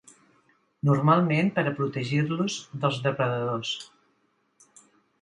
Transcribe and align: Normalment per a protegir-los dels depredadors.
Normalment 0.89 1.51
per 1.59 1.65
a 1.69 1.75
protegir-los 1.81 2.57
dels 2.87 3.01
depredadors. 3.07 3.79